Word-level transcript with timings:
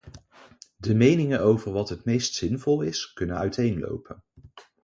De 0.77 0.95
meningen 0.95 1.39
over 1.41 1.71
wat 1.71 1.89
het 1.89 2.05
meest 2.05 2.33
zinvol 2.35 2.81
is, 2.81 3.13
kunnen 3.13 3.37
uiteenlopen. 3.37 4.23